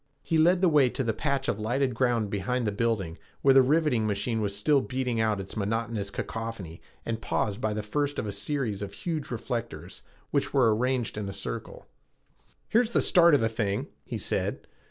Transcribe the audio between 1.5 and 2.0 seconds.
lighted